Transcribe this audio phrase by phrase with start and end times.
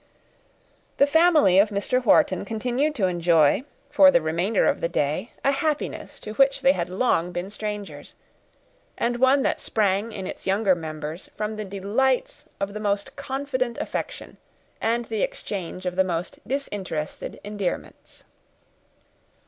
[0.97, 2.03] The family of Mr.
[2.03, 6.71] Wharton continued to enjoy, for the remainder of the day, a happiness to which they
[6.71, 8.15] had long been strangers;
[8.97, 13.77] and one that sprang, in its younger members, from the delights of the most confident
[13.77, 14.37] affection,
[14.81, 18.23] and the exchange of the most disinterested endearments.